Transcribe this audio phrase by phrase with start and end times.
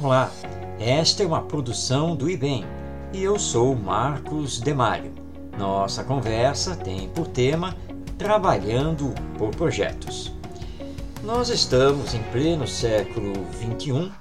[0.00, 0.30] Olá,
[0.78, 2.64] esta é uma produção do IBEM
[3.12, 5.12] e eu sou Marcos Demário.
[5.58, 7.76] Nossa conversa tem por tema
[8.16, 10.32] Trabalhando por Projetos.
[11.24, 14.12] Nós estamos em pleno século XXI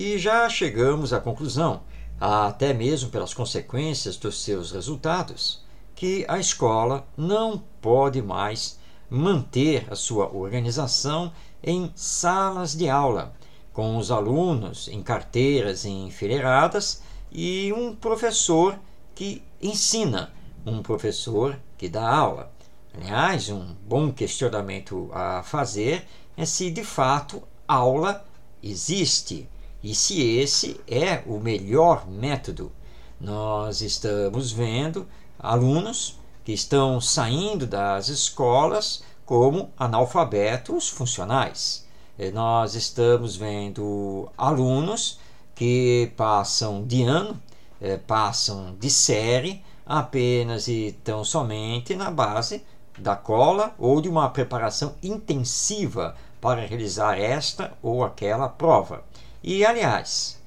[0.00, 1.82] e já chegamos à conclusão,
[2.20, 9.94] até mesmo pelas consequências dos seus resultados, que a escola não pode mais manter a
[9.94, 13.32] sua organização em salas de aula
[13.72, 18.78] com os alunos em carteiras enfileiradas e um professor
[19.14, 20.32] que ensina,
[20.66, 22.52] um professor que dá aula.
[22.94, 28.24] Aliás, um bom questionamento a fazer é se de fato aula
[28.62, 29.48] existe
[29.82, 32.72] e se esse é o melhor método.
[33.20, 35.06] Nós estamos vendo
[35.38, 41.86] alunos que estão saindo das escolas como analfabetos funcionais.
[42.22, 45.18] Eh, nós estamos vendo alunos
[45.54, 47.40] que passam de ano,
[47.80, 52.62] eh, passam de série apenas e tão somente na base
[52.98, 59.02] da cola ou de uma preparação intensiva para realizar esta ou aquela prova.
[59.42, 60.38] E, aliás,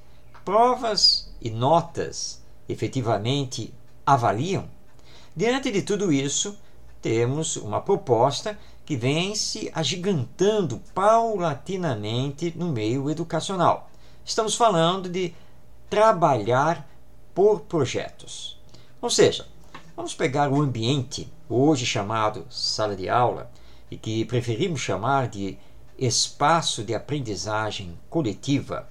[0.44, 3.74] provas e notas efetivamente
[4.06, 4.68] avaliam?
[5.34, 6.56] Diante de tudo isso,
[7.02, 13.90] temos uma proposta que vem se agigantando paulatinamente no meio educacional.
[14.24, 15.34] Estamos falando de
[15.88, 16.88] trabalhar
[17.34, 18.60] por projetos.
[19.00, 19.46] Ou seja,
[19.96, 23.50] vamos pegar o ambiente, hoje chamado sala de aula,
[23.90, 25.58] e que preferimos chamar de
[25.98, 28.88] espaço de aprendizagem coletiva.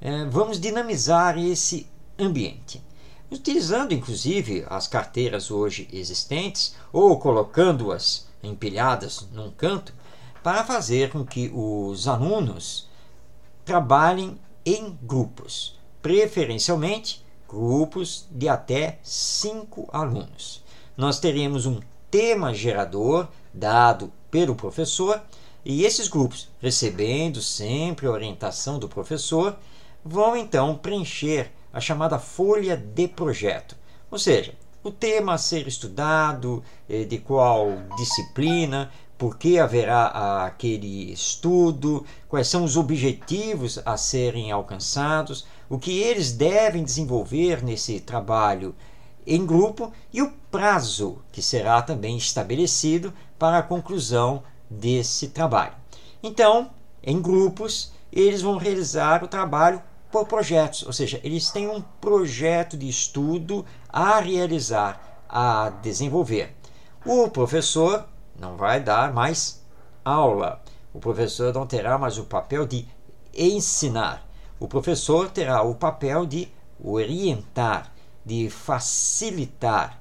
[0.00, 1.86] É, vamos dinamizar esse
[2.18, 2.82] ambiente
[3.30, 9.92] utilizando inclusive as carteiras hoje existentes ou colocando-as empilhadas num canto
[10.42, 12.88] para fazer com que os alunos
[13.64, 20.62] trabalhem em grupos, preferencialmente grupos de até cinco alunos.
[20.96, 25.20] Nós teremos um tema gerador dado pelo professor
[25.64, 29.56] e esses grupos, recebendo sempre a orientação do professor,
[30.04, 33.76] vão então preencher a chamada folha de projeto.
[34.10, 41.12] Ou seja, o tema a ser estudado, eh, de qual disciplina, por que haverá aquele
[41.12, 48.74] estudo, quais são os objetivos a serem alcançados, o que eles devem desenvolver nesse trabalho
[49.26, 55.74] em grupo e o prazo que será também estabelecido para a conclusão desse trabalho.
[56.22, 56.70] Então,
[57.02, 62.76] em grupos, eles vão realizar o trabalho por projetos, ou seja, eles têm um projeto
[62.76, 66.56] de estudo a realizar, a desenvolver.
[67.04, 68.04] O professor
[68.38, 69.64] não vai dar mais
[70.04, 70.62] aula.
[70.92, 72.86] O professor não terá mais o papel de
[73.34, 74.26] ensinar.
[74.58, 76.48] O professor terá o papel de
[76.82, 77.92] orientar,
[78.24, 80.00] de facilitar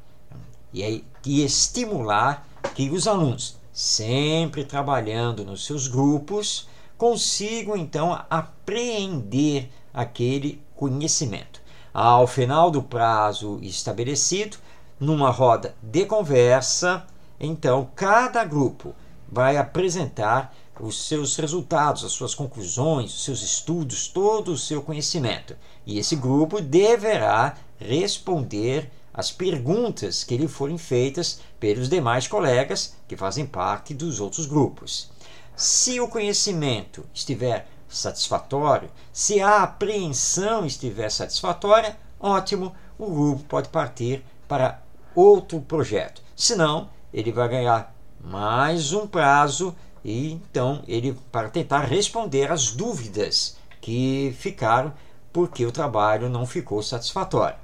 [0.74, 10.62] e de estimular que os alunos, sempre trabalhando nos seus grupos, consigam então apreender aquele
[10.76, 11.62] conhecimento.
[11.94, 14.58] Ao final do prazo estabelecido,
[15.00, 17.06] numa roda de conversa,
[17.40, 18.94] então cada grupo
[19.28, 25.56] vai apresentar os seus resultados, as suas conclusões, os seus estudos, todo o seu conhecimento.
[25.86, 33.18] E esse grupo deverá responder as perguntas que lhe forem feitas pelos demais colegas que
[33.18, 35.10] fazem parte dos outros grupos.
[35.56, 44.24] Se o conhecimento estiver satisfatório, se a apreensão estiver satisfatória, ótimo, o grupo pode partir
[44.48, 44.82] para
[45.16, 46.22] outro projeto.
[46.36, 53.58] Senão, ele vai ganhar mais um prazo e então ele para tentar responder às dúvidas
[53.82, 54.94] que ficaram
[55.34, 57.58] porque o trabalho não ficou satisfatório.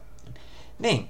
[0.80, 1.09] Bem,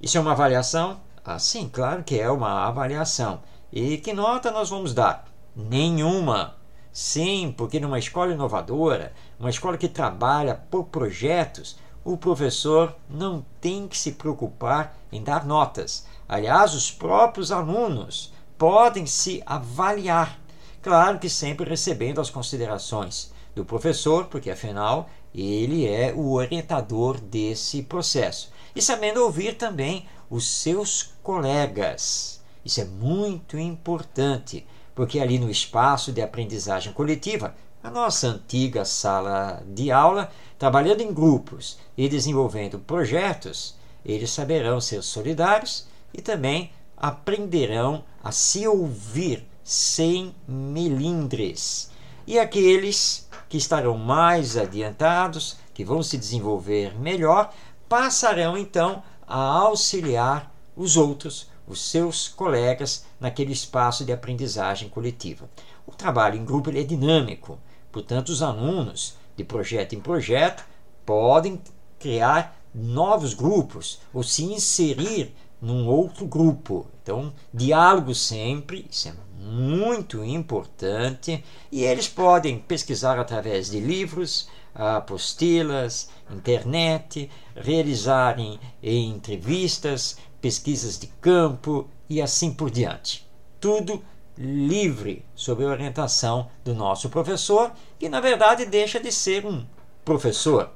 [0.00, 1.00] isso é uma avaliação?
[1.24, 3.40] Ah, sim, claro que é uma avaliação.
[3.72, 5.26] E que nota nós vamos dar?
[5.54, 6.55] Nenhuma.
[6.96, 13.86] Sim, porque numa escola inovadora, uma escola que trabalha por projetos, o professor não tem
[13.86, 16.06] que se preocupar em dar notas.
[16.26, 20.40] Aliás, os próprios alunos podem se avaliar.
[20.80, 27.82] Claro que sempre recebendo as considerações do professor, porque afinal ele é o orientador desse
[27.82, 28.50] processo.
[28.74, 32.40] E sabendo ouvir também os seus colegas.
[32.64, 34.66] Isso é muito importante
[34.96, 37.54] porque ali no espaço de aprendizagem coletiva,
[37.84, 45.02] a nossa antiga sala de aula, trabalhando em grupos e desenvolvendo projetos, eles saberão ser
[45.02, 51.90] solidários e também aprenderão a se ouvir sem melindres.
[52.26, 57.52] E aqueles que estarão mais adiantados, que vão se desenvolver melhor,
[57.86, 65.48] passarão então a auxiliar os outros, os seus colegas, naquele espaço de aprendizagem coletiva.
[65.86, 67.58] O trabalho em grupo é dinâmico,
[67.90, 70.64] portanto, os alunos, de projeto em projeto,
[71.04, 71.60] podem
[71.98, 76.86] criar novos grupos ou se inserir num outro grupo.
[77.02, 86.10] Então, diálogo sempre, isso é muito importante, e eles podem pesquisar através de livros, apostilas,
[86.30, 93.26] internet, realizarem entrevistas, pesquisas de campo e assim por diante.
[93.60, 94.02] Tudo
[94.36, 99.64] livre sob a orientação do nosso professor, que na verdade deixa de ser um
[100.04, 100.70] professor.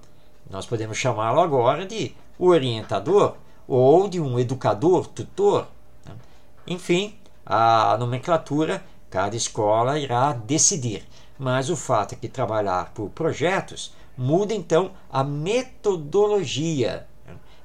[0.49, 3.37] Nós podemos chamá-lo agora de orientador
[3.69, 5.69] ou de um educador, tutor.
[6.67, 7.15] Enfim,
[7.45, 11.05] a nomenclatura cada escola irá decidir.
[11.39, 17.07] Mas o fato é que trabalhar por projetos muda então a metodologia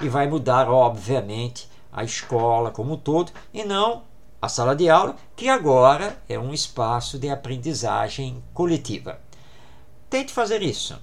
[0.02, 4.04] e vai mudar, obviamente, a escola como um todo e não
[4.42, 9.20] a sala de aula, que agora é um espaço de aprendizagem coletiva.
[10.10, 11.02] Tente fazer isso.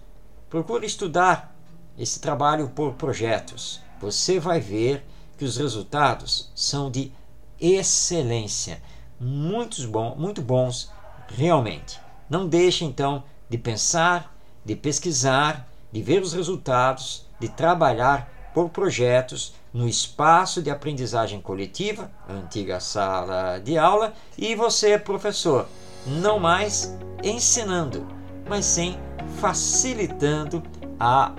[0.51, 1.57] Procure estudar
[1.99, 3.81] esse trabalho por projetos.
[4.01, 5.05] Você vai ver
[5.39, 7.11] que os resultados são de
[7.59, 8.83] excelência,
[9.19, 10.91] muitos bom, muito bons
[11.27, 11.99] realmente.
[12.29, 19.55] Não deixe então de pensar, de pesquisar, de ver os resultados, de trabalhar por projetos
[19.73, 25.67] no espaço de aprendizagem coletiva, antiga sala de aula, e você, professor,
[26.07, 28.07] não mais ensinando,
[28.49, 28.97] mas sim
[29.41, 30.63] facilitando
[30.99, 31.33] a,